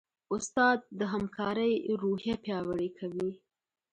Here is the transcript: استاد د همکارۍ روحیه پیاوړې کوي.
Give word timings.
استاد 0.35 0.79
د 0.99 1.01
همکارۍ 1.13 1.73
روحیه 2.01 2.35
پیاوړې 2.43 2.89
کوي. 2.99 3.31